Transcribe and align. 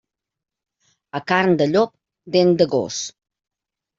A 1.19 1.21
carn 1.33 1.53
de 1.59 1.67
llop, 1.75 1.93
dent 2.37 2.57
de 2.63 2.69
gos. 2.75 2.97